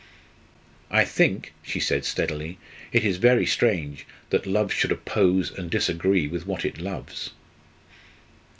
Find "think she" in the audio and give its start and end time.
1.05-1.79